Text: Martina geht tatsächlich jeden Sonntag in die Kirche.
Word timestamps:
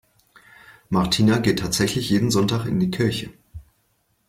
Martina 0.89 1.37
geht 1.37 1.59
tatsächlich 1.59 2.09
jeden 2.09 2.31
Sonntag 2.31 2.65
in 2.65 2.79
die 2.79 2.89
Kirche. 2.89 3.29